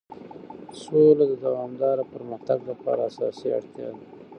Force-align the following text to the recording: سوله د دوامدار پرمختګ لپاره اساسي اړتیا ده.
سوله 0.81 1.23
د 1.27 1.33
دوامدار 1.45 1.97
پرمختګ 2.13 2.57
لپاره 2.69 3.01
اساسي 3.09 3.47
اړتیا 3.57 3.89
ده. 3.95 4.03